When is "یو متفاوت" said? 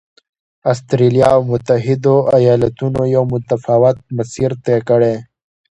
3.15-3.97